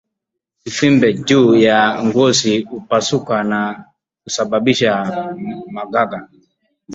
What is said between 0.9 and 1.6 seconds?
juu